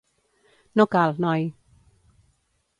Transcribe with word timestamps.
No 0.81 0.87
cal, 0.95 1.13
noi. 1.27 1.47